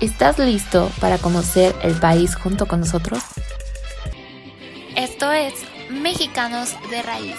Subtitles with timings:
[0.00, 3.22] ¿Estás listo para conocer el país junto con nosotros?
[4.96, 5.52] Esto es
[5.90, 7.36] Mexicanos de Raíz.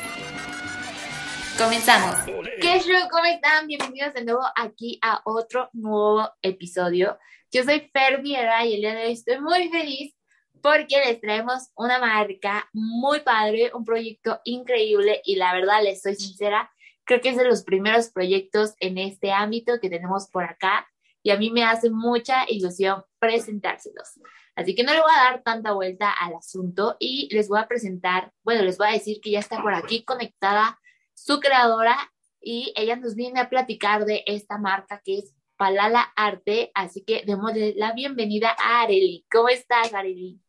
[1.57, 2.17] Comenzamos.
[2.61, 3.09] ¿Qué show?
[3.09, 3.65] ¿Cómo están?
[3.65, 7.17] Bienvenidos de nuevo aquí a otro nuevo episodio.
[7.51, 10.13] Yo soy Fer Viera y el día de hoy estoy muy feliz
[10.61, 16.13] porque les traemos una marca muy padre, un proyecto increíble y la verdad les soy
[16.13, 16.71] sincera,
[17.05, 20.87] creo que es de los primeros proyectos en este ámbito que tenemos por acá
[21.23, 24.19] y a mí me hace mucha ilusión presentárselos.
[24.55, 27.67] Así que no le voy a dar tanta vuelta al asunto y les voy a
[27.67, 30.79] presentar, bueno, les voy a decir que ya está por aquí conectada
[31.13, 31.97] su creadora
[32.41, 37.23] y ella nos viene a platicar de esta marca que es Palala Arte, así que
[37.25, 39.25] démosle la bienvenida a Areli.
[39.31, 40.39] ¿Cómo estás, Areli?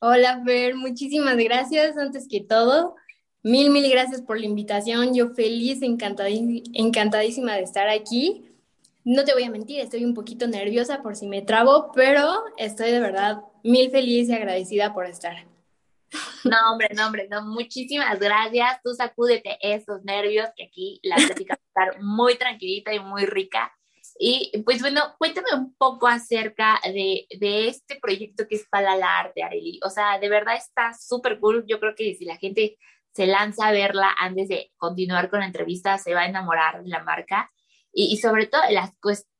[0.00, 1.96] Hola, Fer, muchísimas gracias.
[1.96, 2.96] Antes que todo,
[3.42, 5.14] mil, mil gracias por la invitación.
[5.14, 8.44] Yo feliz, encantadísima de estar aquí.
[9.10, 12.90] No te voy a mentir, estoy un poquito nerviosa por si me trabo, pero estoy
[12.90, 15.46] de verdad mil feliz y agradecida por estar.
[16.44, 18.82] No, hombre, no, hombre, no, muchísimas gracias.
[18.84, 23.24] Tú sacúdete esos nervios, que aquí la plática va a estar muy tranquilita y muy
[23.24, 23.74] rica.
[24.18, 29.20] Y pues bueno, cuéntame un poco acerca de, de este proyecto que es para la
[29.20, 29.80] arte, Areli.
[29.86, 31.64] O sea, de verdad está súper cool.
[31.66, 32.76] Yo creo que si la gente
[33.14, 36.90] se lanza a verla antes de continuar con la entrevista, se va a enamorar de
[36.90, 37.50] la marca
[37.92, 38.92] y, sobre todo las,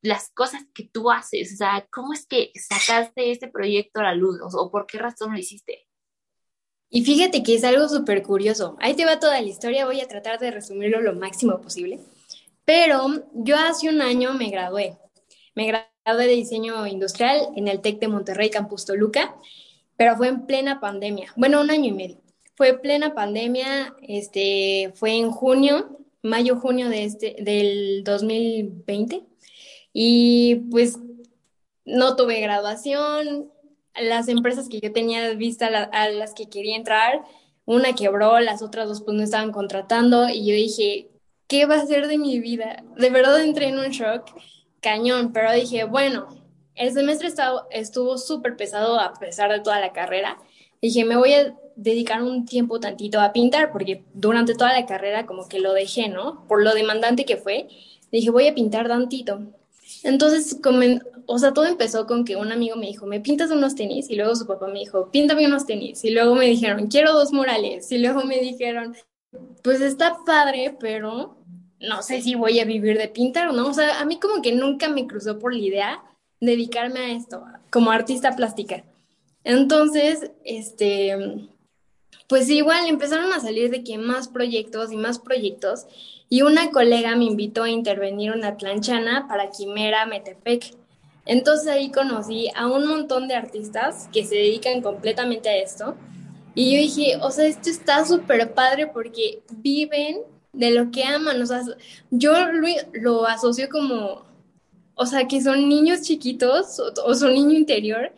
[0.03, 4.15] las cosas que tú haces, o sea, ¿cómo es que sacaste este proyecto a la
[4.15, 5.87] luz o, por qué razón lo hiciste?
[6.91, 8.77] Y fíjate que es algo súper curioso.
[8.81, 12.01] Ahí te va toda la historia, voy a tratar de resumirlo lo máximo posible.
[12.65, 14.99] Pero yo hace un año me gradué.
[15.55, 19.37] Me gradué de diseño industrial en el TEC de Monterrey, Campus Toluca,
[19.97, 21.33] pero fue en plena pandemia.
[21.37, 22.21] Bueno, un año y medio.
[22.57, 29.23] Fue plena pandemia, este, fue en junio mayo, junio de este, del 2020.
[29.93, 30.99] Y pues
[31.85, 33.51] no tuve graduación.
[34.01, 37.23] Las empresas que yo tenía vista a las que quería entrar,
[37.65, 41.11] una quebró, las otras dos pues no estaban contratando y yo dije,
[41.49, 42.85] ¿qué va a ser de mi vida?
[42.97, 44.31] De verdad entré en un shock
[44.81, 46.29] cañón, pero dije, bueno,
[46.77, 47.29] el semestre
[47.73, 50.39] estuvo súper pesado a pesar de toda la carrera.
[50.81, 55.27] Dije, me voy a dedicar un tiempo tantito a pintar, porque durante toda la carrera
[55.27, 56.45] como que lo dejé, ¿no?
[56.49, 57.69] Por lo demandante que fue,
[58.11, 59.41] dije, voy a pintar tantito.
[60.03, 60.59] Entonces,
[61.27, 64.11] o sea, todo empezó con que un amigo me dijo, ¿me pintas unos tenis?
[64.11, 66.05] Y luego su papá me dijo, píntame unos tenis.
[66.05, 67.91] Y luego me dijeron, quiero dos murales.
[67.93, 68.97] Y luego me dijeron,
[69.63, 71.37] pues está padre, pero
[71.81, 73.69] no sé si voy a vivir de pintar, ¿no?
[73.69, 76.03] O sea, a mí como que nunca me cruzó por la idea
[76.41, 78.85] dedicarme a esto, como artista plástica.
[79.45, 81.49] Entonces, este,
[82.29, 85.87] pues igual empezaron a salir de que más proyectos y más proyectos
[86.29, 90.75] y una colega me invitó a intervenir una planchana para Quimera Metepec.
[91.25, 95.97] Entonces ahí conocí a un montón de artistas que se dedican completamente a esto
[96.55, 100.19] y yo dije, o sea, esto está súper padre porque viven
[100.53, 101.63] de lo que aman, o sea,
[102.11, 104.25] yo lo, lo asocio como,
[104.95, 108.13] o sea, que son niños chiquitos o, o son niño interior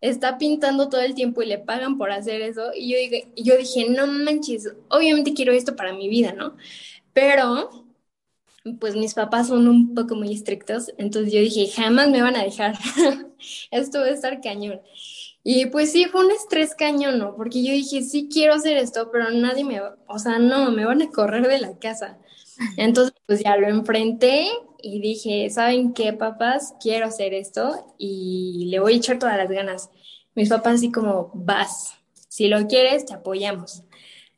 [0.00, 2.70] está pintando todo el tiempo y le pagan por hacer eso.
[2.74, 6.56] Y yo dije, yo dije, no manches, obviamente quiero esto para mi vida, ¿no?
[7.12, 7.86] Pero,
[8.80, 12.44] pues mis papás son un poco muy estrictos, entonces yo dije, jamás me van a
[12.44, 12.76] dejar,
[13.70, 14.80] esto va a estar cañón.
[15.42, 17.36] Y pues sí, fue un estrés cañón, ¿no?
[17.36, 21.02] Porque yo dije, sí quiero hacer esto, pero nadie me, o sea, no, me van
[21.02, 22.18] a correr de la casa.
[22.76, 24.48] Entonces, pues ya lo enfrenté
[24.82, 26.74] y dije, ¿saben qué, papás?
[26.80, 29.90] Quiero hacer esto y le voy a echar todas las ganas.
[30.34, 31.94] Mis papás así como, vas,
[32.28, 33.82] si lo quieres, te apoyamos.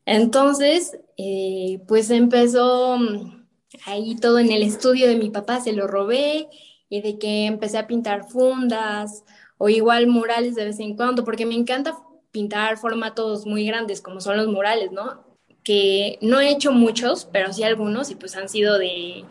[0.06, 3.47] Entonces, eh, pues empezó mm,
[3.87, 6.49] ahí todo en el estudio de mi papá, se lo robé
[6.88, 9.25] y de que empecé a pintar fundas
[9.59, 11.99] o igual murales de vez en cuando, porque me encanta
[12.31, 15.28] pintar formatos muy grandes como son los murales, ¿no?
[15.69, 19.26] Que no he hecho muchos, pero sí algunos y pues han sido de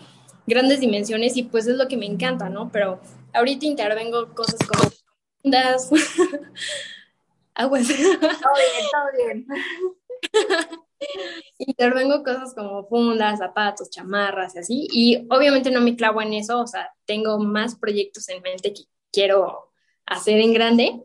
[0.46, 2.72] grandes dimensiones y pues es lo que me encanta, ¿no?
[2.72, 3.02] Pero
[3.34, 4.92] ahorita intervengo cosas como
[5.42, 5.90] fundas,
[7.56, 7.88] aguas.
[7.88, 9.48] Todo bien, todo bien.
[11.58, 14.88] Intervengo cosas como fundas, zapatos, chamarras y así.
[14.92, 18.84] Y obviamente no me clavo en eso, o sea, tengo más proyectos en mente que
[19.12, 19.72] quiero
[20.06, 21.02] hacer en grande.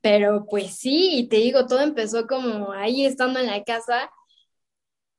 [0.00, 4.10] Pero pues sí, y te digo, todo empezó como ahí estando en la casa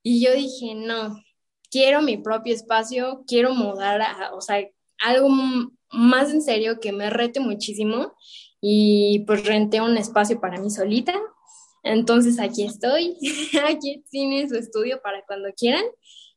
[0.03, 1.21] y yo dije, no,
[1.69, 4.65] quiero mi propio espacio, quiero mudar a, o sea,
[4.99, 5.29] algo
[5.91, 8.13] más en serio que me rete muchísimo
[8.61, 11.13] y pues renté un espacio para mí solita.
[11.83, 13.17] Entonces aquí estoy,
[13.69, 15.83] aquí tiene su estudio para cuando quieran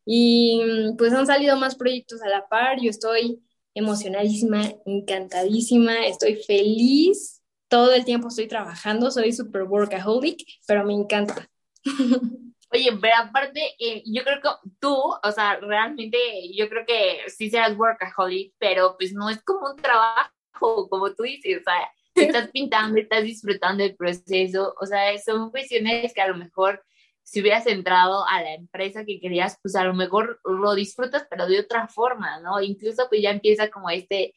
[0.04, 0.60] y
[0.98, 3.42] pues han salido más proyectos a la par, yo estoy
[3.74, 11.48] emocionadísima, encantadísima, estoy feliz, todo el tiempo estoy trabajando, soy super workaholic, pero me encanta.
[12.72, 16.18] Oye, pero aparte, eh, yo creo que tú, o sea, realmente,
[16.54, 21.24] yo creo que sí seas workaholic, pero pues no es como un trabajo, como tú
[21.24, 26.28] dices, o sea, estás pintando, estás disfrutando del proceso, o sea, son cuestiones que a
[26.28, 26.84] lo mejor
[27.22, 31.46] si hubieras entrado a la empresa que querías, pues a lo mejor lo disfrutas, pero
[31.46, 32.60] de otra forma, ¿no?
[32.60, 34.34] Incluso pues ya empieza como este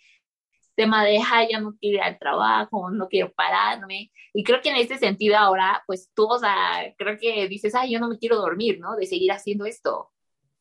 [0.75, 4.11] tema de, ay, ya no quiero ir al trabajo, no quiero pararme.
[4.33, 7.91] Y creo que en este sentido ahora, pues tú, o sea, creo que dices, ay,
[7.91, 8.95] yo no me quiero dormir, ¿no?
[8.95, 10.11] De seguir haciendo esto.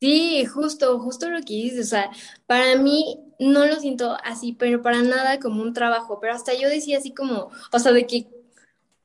[0.02, 2.10] Sí, justo, justo lo que dices, o sea,
[2.46, 6.68] para mí no lo siento así, pero para nada como un trabajo, pero hasta yo
[6.68, 8.26] decía así como, o sea, de que,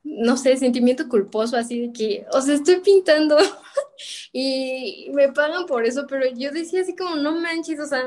[0.04, 3.38] no sé, sentimiento culposo, así de que, o sea, estoy pintando
[4.34, 8.04] y me pagan por eso, pero yo decía así como, no manches, o sea,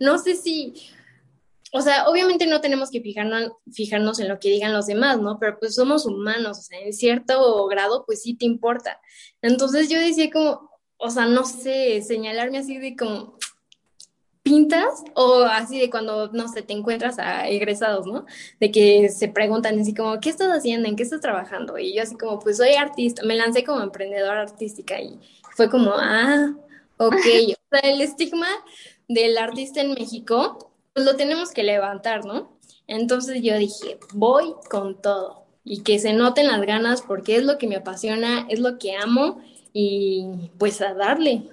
[0.00, 0.74] no sé si
[1.72, 5.38] o sea, obviamente no tenemos que fijarnos, fijarnos en lo que digan los demás, ¿no?
[5.38, 9.00] Pero pues somos humanos, o sea, en cierto grado, pues sí te importa.
[9.40, 13.38] Entonces yo decía como, o sea, no sé, señalarme así de como,
[14.42, 18.26] pintas o así de cuando, no sé, te encuentras a egresados, ¿no?
[18.60, 20.88] De que se preguntan así como, ¿qué estás haciendo?
[20.88, 21.78] ¿En qué estás trabajando?
[21.78, 25.18] Y yo así como, pues soy artista, me lancé como emprendedora artística y
[25.56, 26.54] fue como, ah,
[26.96, 28.48] ok, o sea, el estigma
[29.08, 32.58] del artista en México pues lo tenemos que levantar, ¿no?
[32.86, 37.58] Entonces yo dije, voy con todo y que se noten las ganas porque es lo
[37.58, 39.40] que me apasiona, es lo que amo
[39.72, 41.48] y pues a darle.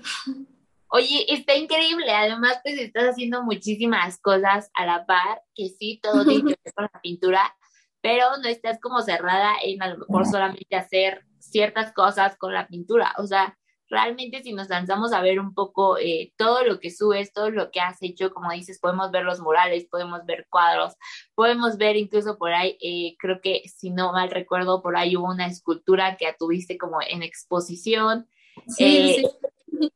[0.92, 2.12] Oye, está increíble.
[2.12, 6.74] Además, pues estás haciendo muchísimas cosas a la par, que sí, todo tiene que ver
[6.74, 7.56] con la pintura,
[8.02, 12.68] pero no estás como cerrada en a lo mejor solamente hacer ciertas cosas con la
[12.68, 13.14] pintura.
[13.20, 13.59] O sea,
[13.90, 17.72] realmente si nos lanzamos a ver un poco eh, todo lo que subes, todo lo
[17.72, 20.94] que has hecho, como dices, podemos ver los murales, podemos ver cuadros,
[21.36, 25.28] podemos ver incluso por ahí, eh, creo que si no mal recuerdo, por ahí hubo
[25.28, 28.28] una escultura que tuviste como en exposición.
[28.68, 29.30] Sí, eh,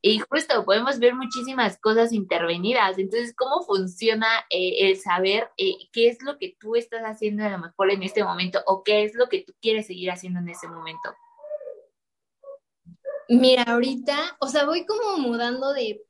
[0.02, 2.98] Y justo podemos ver muchísimas cosas intervenidas.
[2.98, 7.92] Entonces, ¿cómo funciona el saber qué es lo que tú estás haciendo a lo mejor
[7.92, 11.10] en este momento o qué es lo que tú quieres seguir haciendo en ese momento?
[13.30, 16.02] Mira, ahorita, o sea, voy como mudando de,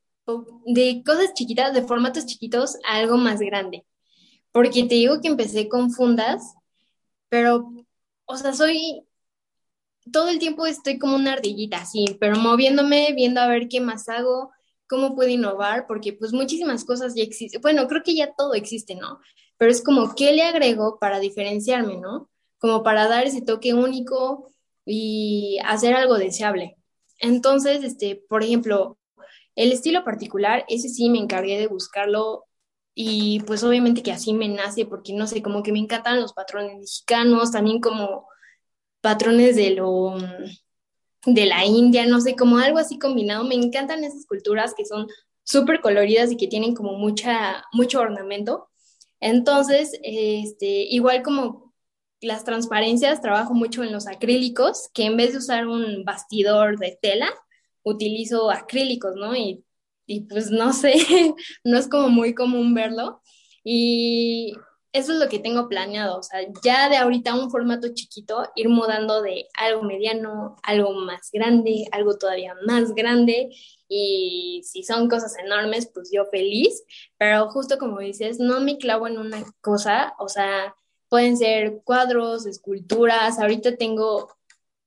[0.66, 3.86] de cosas chiquitas, de formatos chiquitos a algo más grande.
[4.52, 6.56] Porque te digo que empecé con fundas,
[7.30, 7.72] pero,
[8.26, 9.06] o sea, soy,
[10.12, 14.10] todo el tiempo estoy como una ardillita, así, pero moviéndome, viendo a ver qué más
[14.10, 14.52] hago,
[14.88, 17.62] cómo puedo innovar, porque pues muchísimas cosas ya existen.
[17.62, 19.20] Bueno, creo que ya todo existe, ¿no?
[19.58, 22.30] Pero es como, ¿qué le agrego para diferenciarme, ¿no?
[22.60, 24.52] Como para dar ese toque único
[24.86, 26.78] y hacer algo deseable.
[27.20, 28.98] Entonces, este, por ejemplo,
[29.56, 32.46] el estilo particular, ese sí me encargué de buscarlo
[32.96, 36.34] y pues obviamente que así me nace porque no sé, como que me encantan los
[36.34, 38.28] patrones mexicanos, también como
[39.02, 40.16] patrones de lo
[41.26, 43.44] de la India, no sé, como algo así combinado.
[43.44, 45.08] Me encantan esas culturas que son
[45.44, 48.70] súper coloridas y que tienen como mucha, mucho ornamento.
[49.20, 51.73] Entonces, este, igual como
[52.24, 56.98] las transparencias, trabajo mucho en los acrílicos, que en vez de usar un bastidor de
[57.02, 57.30] tela,
[57.84, 59.36] utilizo acrílicos, ¿no?
[59.36, 59.64] Y,
[60.06, 60.94] y pues no sé,
[61.64, 63.22] no es como muy común verlo.
[63.64, 64.54] Y
[64.94, 68.70] eso es lo que tengo planeado, o sea, ya de ahorita un formato chiquito, ir
[68.70, 73.50] mudando de algo mediano, algo más grande, algo todavía más grande,
[73.88, 76.84] y si son cosas enormes, pues yo feliz,
[77.18, 80.76] pero justo como dices, no me clavo en una cosa, o sea,
[81.14, 83.38] Pueden ser cuadros, esculturas.
[83.38, 84.34] Ahorita tengo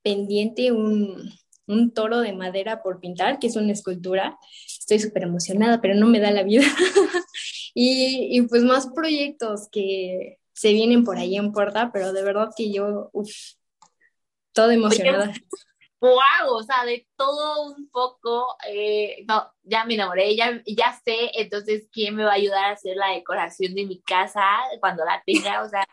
[0.03, 1.33] pendiente un,
[1.95, 4.37] toro de madera por pintar, que es una escultura.
[4.67, 6.65] Estoy súper emocionada, pero no me da la vida.
[7.75, 12.73] y, pues más proyectos que se vienen por ahí en puerta, pero de verdad que
[12.73, 13.31] yo, uff,
[14.53, 15.33] toda emocionada.
[16.01, 21.31] wow, o sea, de todo un poco, eh, no, ya me enamoré, ya, ya sé
[21.35, 24.43] entonces quién me va a ayudar a hacer la decoración de mi casa
[24.81, 25.87] cuando la tenga, o sea,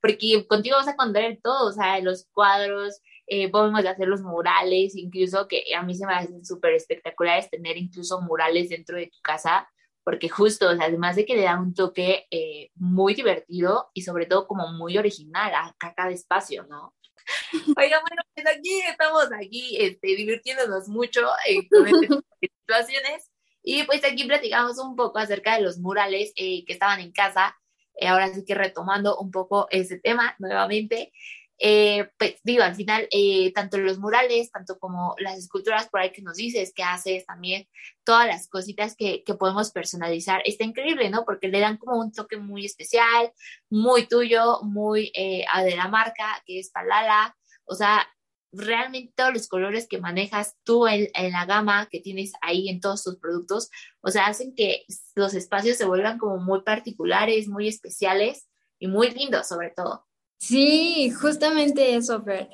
[0.00, 4.96] porque contigo vas a contar todo, o sea, los cuadros, eh, podemos hacer los murales,
[4.96, 9.18] incluso que a mí se me hacen súper espectaculares tener incluso murales dentro de tu
[9.22, 9.68] casa,
[10.04, 14.46] porque justo, además de que le da un toque eh, muy divertido y sobre todo
[14.46, 16.94] como muy original a cada espacio, ¿no?
[17.76, 23.30] Oiga, bueno, pues aquí estamos aquí este, divirtiéndonos mucho eh, con estas situaciones.
[23.62, 27.56] Y pues aquí platicamos un poco acerca de los murales eh, que estaban en casa.
[27.98, 31.12] Eh, ahora sí que retomando un poco ese tema nuevamente.
[31.60, 36.12] Eh, pues digo, al final, eh, tanto los murales, tanto como las esculturas por ahí
[36.12, 37.66] que nos dices, que haces también,
[38.04, 41.24] todas las cositas que, que podemos personalizar, está increíble, ¿no?
[41.24, 43.32] Porque le dan como un toque muy especial,
[43.70, 48.06] muy tuyo, muy eh, de la marca, que es Palala, o sea,
[48.52, 53.04] realmente todos los colores que manejas tú en, la gama que tienes ahí en todos
[53.04, 58.48] tus productos, o sea, hacen que los espacios se vuelvan como muy particulares, muy especiales
[58.78, 60.06] y muy lindos sobre todo.
[60.38, 62.48] Sí, justamente eso, Fer.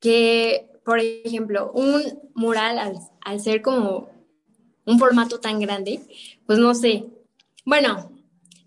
[0.00, 2.02] Que, por ejemplo, un
[2.34, 4.10] mural al, al ser como
[4.84, 6.00] un formato tan grande,
[6.46, 7.06] pues no sé.
[7.64, 8.10] Bueno,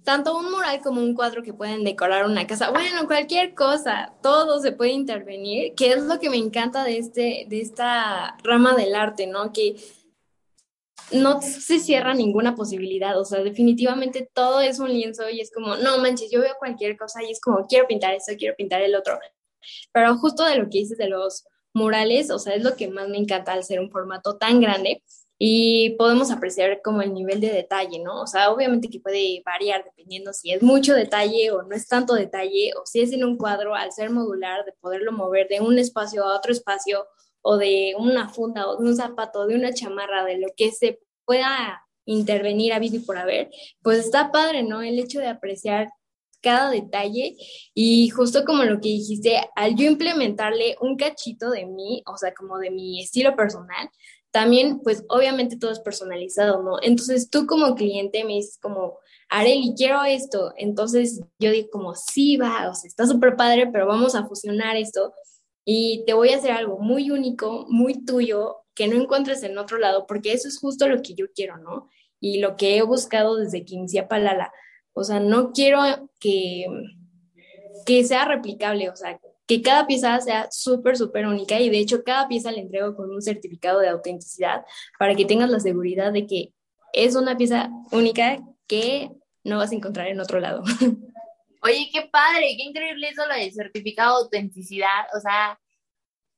[0.03, 4.60] tanto un mural como un cuadro que pueden decorar una casa, bueno, cualquier cosa, todo
[4.60, 8.95] se puede intervenir, que es lo que me encanta de este, de esta rama del
[8.95, 9.53] arte, ¿no?
[9.53, 9.75] Que
[11.12, 15.75] no se cierra ninguna posibilidad, o sea, definitivamente todo es un lienzo y es como,
[15.77, 18.95] no manches, yo veo cualquier cosa y es como, quiero pintar esto, quiero pintar el
[18.95, 19.19] otro.
[19.91, 23.10] Pero justo de lo que dices de los murales, o sea, es lo que más
[23.10, 25.03] me encanta al ser un formato tan grande
[25.46, 28.22] y podemos apreciar como el nivel de detalle, ¿no?
[28.22, 32.14] O sea, obviamente que puede variar dependiendo si es mucho detalle o no es tanto
[32.14, 35.78] detalle, o si es en un cuadro, al ser modular, de poderlo mover de un
[35.80, 37.06] espacio a otro espacio
[37.42, 41.02] o de una funda o de un zapato, de una chamarra, de lo que se
[41.26, 43.50] pueda intervenir a y por haber,
[43.82, 44.82] pues está padre, ¿no?
[44.82, 45.90] El hecho de apreciar
[46.42, 47.36] cada detalle
[47.74, 52.34] y justo como lo que dijiste, al yo implementarle un cachito de mí, o sea,
[52.34, 53.90] como de mi estilo personal,
[54.34, 56.80] también, pues obviamente todo es personalizado, ¿no?
[56.82, 58.98] Entonces tú como cliente me dices como,
[59.30, 60.54] Areli, quiero esto.
[60.58, 64.75] Entonces yo digo como, sí, va, o sea, está súper padre, pero vamos a fusionar
[64.75, 65.13] esto
[65.63, 69.78] y te voy a hacer algo muy único, muy tuyo, que no encuentres en otro
[69.78, 71.88] lado, porque eso es justo lo que yo quiero, ¿no?
[72.20, 74.52] Y lo que he buscado desde que inicié Palala.
[74.94, 76.66] O sea, no quiero que,
[77.86, 82.04] que sea replicable, o sea, que cada pieza sea súper, súper única y de hecho
[82.04, 84.64] cada pieza la entrego con un certificado de autenticidad
[84.98, 86.54] para que tengas la seguridad de que
[86.94, 89.12] es una pieza única que
[89.44, 90.64] no vas a encontrar en otro lado.
[91.62, 95.06] Oye, qué padre, qué increíble eso lo del certificado de autenticidad.
[95.16, 95.58] O sea,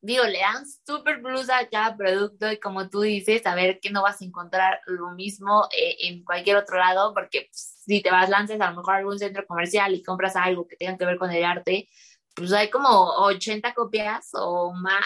[0.01, 3.89] digo, le dan súper plus a cada producto y como tú dices, a ver que
[3.89, 8.11] no vas a encontrar lo mismo eh, en cualquier otro lado, porque pues, si te
[8.11, 11.05] vas, lances a lo mejor a algún centro comercial y compras algo que tenga que
[11.05, 11.89] ver con el arte,
[12.35, 15.05] pues hay como 80 copias o más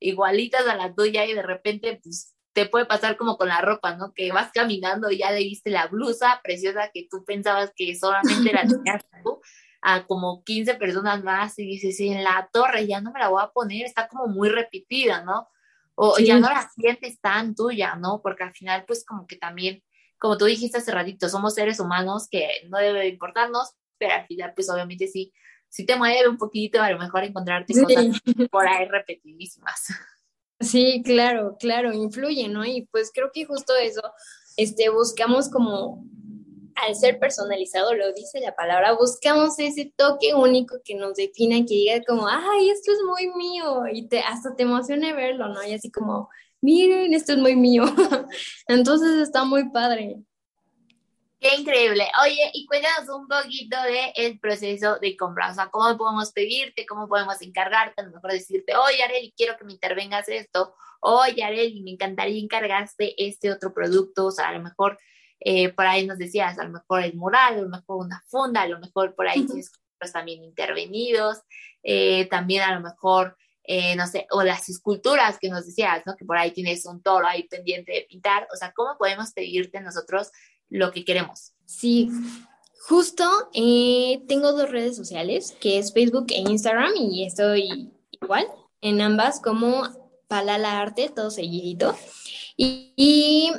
[0.00, 3.96] igualitas a la tuya y de repente pues te puede pasar como con la ropa,
[3.96, 4.14] ¿no?
[4.14, 8.52] Que vas caminando y ya le viste la blusa preciosa que tú pensabas que solamente
[8.52, 9.40] la tenías tú
[9.82, 13.28] a como 15 personas más y dices, sí, en la torre ya no me la
[13.28, 15.48] voy a poner, está como muy repetida, ¿no?
[15.94, 16.26] O sí.
[16.26, 18.22] ya no la sientes tan tuya, ¿no?
[18.22, 19.82] Porque al final, pues como que también,
[20.18, 24.52] como tú dijiste hace ratito, somos seres humanos que no debe importarnos, pero al final,
[24.54, 25.34] pues obviamente sí,
[25.74, 27.82] sí te mueve un poquito, a lo mejor encontrarte sí.
[27.82, 29.88] cosas por ahí repetidísimas.
[30.60, 32.64] Sí, claro, claro, influye, ¿no?
[32.64, 34.02] Y pues creo que justo eso,
[34.56, 36.06] este, buscamos como
[36.76, 41.74] al ser personalizado, lo dice la palabra, buscamos ese toque único que nos defina, que
[41.74, 45.60] diga como, ay, esto es muy mío, y te, hasta te emociona verlo, ¿no?
[45.64, 46.28] Y así como,
[46.60, 47.82] miren, esto es muy mío.
[48.68, 50.22] Entonces está muy padre.
[51.44, 52.06] Qué increíble.
[52.24, 56.86] Oye, y cuéntanos un poquito del el proceso de compra, o sea, cómo podemos pedirte,
[56.86, 61.44] cómo podemos encargarte, a lo mejor decirte, oye, Areli, quiero que me intervengas esto, oye,
[61.44, 64.98] Areli, me encantaría encargarte este otro producto, o sea, a lo mejor
[65.38, 68.62] eh, por ahí nos decías, a lo mejor el mural, a lo mejor una funda,
[68.62, 69.46] a lo mejor por ahí uh -huh.
[69.48, 69.72] tienes
[70.14, 71.42] también intervenidos,
[71.82, 76.16] eh, también a lo mejor, eh, no sé, o las esculturas que nos decías, ¿no?
[76.16, 79.80] Que por ahí tienes un toro ahí pendiente de pintar, o sea, ¿cómo podemos pedirte
[79.82, 80.30] nosotros
[80.74, 81.52] lo que queremos?
[81.66, 82.10] Sí,
[82.88, 88.46] justo eh, tengo dos redes sociales, que es Facebook e Instagram, y estoy igual
[88.80, 89.88] en ambas como
[90.26, 91.96] Palala Arte, todo seguidito.
[92.56, 93.52] Y, y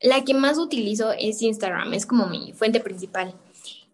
[0.00, 3.32] la que más utilizo es Instagram, es como mi fuente principal.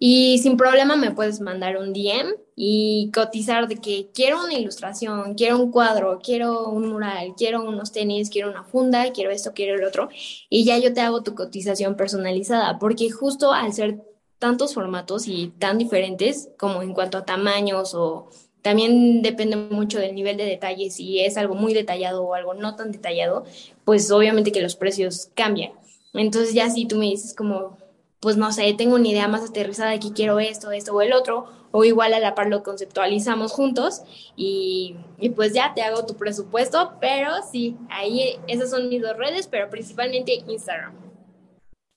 [0.05, 5.35] Y sin problema me puedes mandar un DM y cotizar de que quiero una ilustración,
[5.35, 9.77] quiero un cuadro, quiero un mural, quiero unos tenis, quiero una funda, quiero esto, quiero
[9.77, 10.09] el otro.
[10.51, 14.03] Y ya yo te hago tu cotización personalizada, porque justo al ser
[14.41, 18.29] tantos formatos y tan diferentes como en cuanto a tamaños o
[18.61, 22.75] también depende mucho del nivel de detalle, si es algo muy detallado o algo no
[22.75, 23.45] tan detallado,
[23.85, 25.71] pues obviamente que los precios cambian.
[26.13, 27.79] Entonces ya si tú me dices como,
[28.23, 31.13] pues no sé, tengo una idea más aterrizada de que quiero esto, esto o el
[31.13, 34.03] otro, o igual a la par lo conceptualizamos juntos
[34.37, 39.17] y, y, pues ya te hago tu presupuesto, pero sí, ahí esas son mis dos
[39.17, 40.95] redes, pero principalmente Instagram.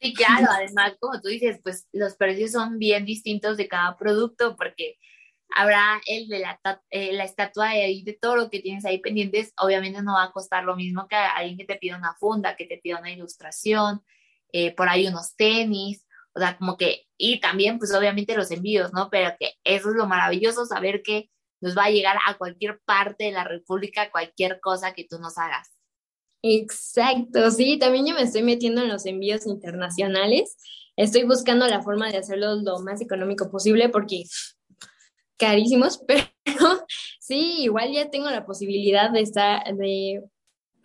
[0.01, 4.55] Sí, claro, además, como tú dices, pues los precios son bien distintos de cada producto
[4.55, 4.97] porque
[5.55, 9.53] habrá el de la, eh, la estatua de, de todo lo que tienes ahí pendientes,
[9.59, 12.65] obviamente no va a costar lo mismo que alguien que te pida una funda, que
[12.65, 14.01] te pida una ilustración,
[14.51, 16.04] eh, por ahí unos tenis,
[16.35, 19.09] o sea, como que, y también pues obviamente los envíos, ¿no?
[19.09, 21.29] Pero que eso es lo maravilloso, saber que
[21.61, 25.37] nos va a llegar a cualquier parte de la República, cualquier cosa que tú nos
[25.37, 25.71] hagas.
[26.43, 30.57] Exacto, sí, también yo me estoy metiendo en los envíos internacionales.
[30.97, 34.23] Estoy buscando la forma de hacerlo lo más económico posible porque
[35.37, 36.25] carísimos, pero
[37.19, 40.21] sí, igual ya tengo la posibilidad de estar, de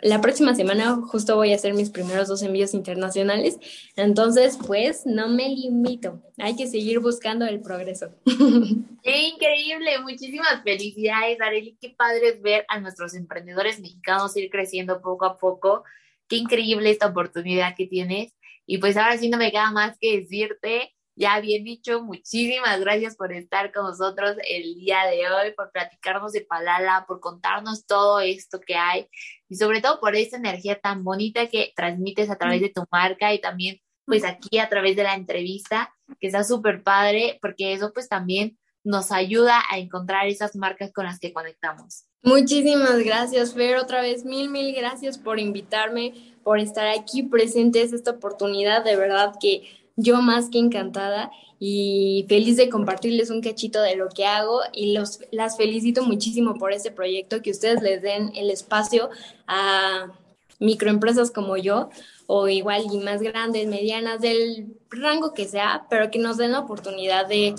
[0.03, 3.59] la próxima semana justo voy a hacer mis primeros dos envíos internacionales,
[3.97, 8.15] entonces pues no me limito, hay que seguir buscando el progreso.
[9.03, 15.01] Qué increíble, muchísimas felicidades Areli, qué padre es ver a nuestros emprendedores mexicanos ir creciendo
[15.01, 15.85] poco a poco,
[16.29, 18.37] qué increíble esta oportunidad que tienes.
[18.67, 23.15] Y pues ahora sí no me queda más que decirte ya bien dicho, muchísimas gracias
[23.15, 28.21] por estar con nosotros el día de hoy, por platicarnos de Palala, por contarnos todo
[28.21, 29.07] esto que hay
[29.47, 33.35] y sobre todo por esa energía tan bonita que transmites a través de tu marca
[33.35, 37.93] y también pues aquí a través de la entrevista, que está súper padre, porque eso
[37.93, 42.07] pues también nos ayuda a encontrar esas marcas con las que conectamos.
[42.23, 43.77] Muchísimas gracias, Fer.
[43.77, 48.85] Otra vez, mil, mil gracias por invitarme, por estar aquí presentes esta oportunidad.
[48.85, 54.09] De verdad que yo más que encantada y feliz de compartirles un cachito de lo
[54.09, 58.51] que hago y los, las felicito muchísimo por este proyecto, que ustedes les den el
[58.51, 59.11] espacio
[59.47, 60.13] a
[60.59, 61.91] microempresas como yo
[62.27, 66.61] o igual y más grandes, medianas, del rango que sea, pero que nos den la
[66.61, 67.55] oportunidad de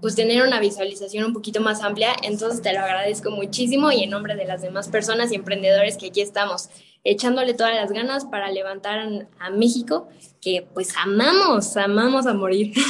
[0.00, 2.14] pues tener una visualización un poquito más amplia.
[2.22, 6.08] Entonces te lo agradezco muchísimo y en nombre de las demás personas y emprendedores que
[6.08, 6.68] aquí estamos
[7.06, 10.08] echándole todas las ganas para levantar a México,
[10.40, 12.72] que pues amamos, amamos a morir.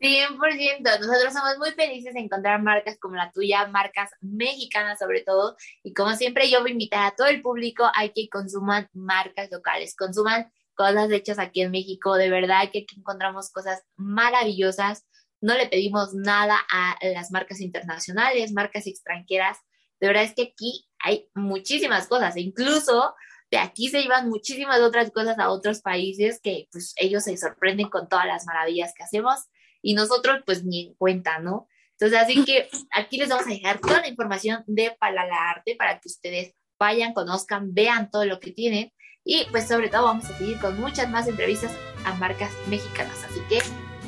[0.00, 5.56] 100%, nosotros somos muy felices de encontrar marcas como la tuya, marcas mexicanas sobre todo,
[5.82, 9.50] y como siempre yo voy a invitar a todo el público a que consuman marcas
[9.50, 15.06] locales, consuman cosas hechas aquí en México, de verdad que aquí encontramos cosas maravillosas,
[15.40, 19.58] no le pedimos nada a las marcas internacionales, marcas extranjeras.
[20.04, 23.14] De verdad es que aquí hay muchísimas cosas, e incluso
[23.50, 27.88] de aquí se llevan muchísimas otras cosas a otros países que pues ellos se sorprenden
[27.88, 29.46] con todas las maravillas que hacemos
[29.80, 31.68] y nosotros pues ni en cuenta, ¿no?
[31.92, 35.98] Entonces, así que aquí les vamos a dejar toda la información de Palala Arte para
[35.98, 38.92] que ustedes vayan, conozcan, vean todo lo que tienen
[39.24, 41.72] y pues sobre todo vamos a seguir con muchas más entrevistas
[42.04, 43.24] a marcas mexicanas.
[43.24, 43.60] Así que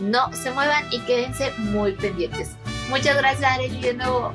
[0.03, 2.51] no se muevan y quédense muy pendientes.
[2.91, 4.35] Muchas gracias, Arely, de nuevo.